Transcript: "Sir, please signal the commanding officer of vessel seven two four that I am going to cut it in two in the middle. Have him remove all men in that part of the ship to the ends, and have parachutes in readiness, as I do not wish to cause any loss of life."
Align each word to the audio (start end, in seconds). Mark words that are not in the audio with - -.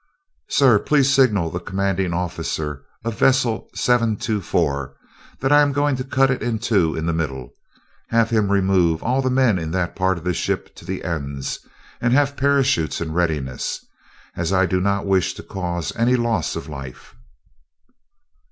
"Sir, 0.47 0.79
please 0.79 1.13
signal 1.13 1.51
the 1.51 1.59
commanding 1.59 2.11
officer 2.11 2.83
of 3.05 3.19
vessel 3.19 3.69
seven 3.75 4.15
two 4.17 4.41
four 4.41 4.95
that 5.41 5.51
I 5.51 5.61
am 5.61 5.71
going 5.71 5.95
to 5.97 6.03
cut 6.03 6.31
it 6.31 6.41
in 6.41 6.57
two 6.57 6.95
in 6.95 7.05
the 7.05 7.13
middle. 7.13 7.53
Have 8.07 8.31
him 8.31 8.51
remove 8.51 9.03
all 9.03 9.21
men 9.21 9.59
in 9.59 9.69
that 9.73 9.95
part 9.95 10.17
of 10.17 10.23
the 10.23 10.33
ship 10.33 10.73
to 10.77 10.85
the 10.85 11.03
ends, 11.03 11.59
and 12.01 12.13
have 12.13 12.35
parachutes 12.35 12.99
in 12.99 13.13
readiness, 13.13 13.85
as 14.35 14.51
I 14.51 14.65
do 14.65 14.81
not 14.81 15.05
wish 15.05 15.35
to 15.35 15.43
cause 15.43 15.95
any 15.95 16.15
loss 16.15 16.55
of 16.55 16.67
life." 16.67 17.15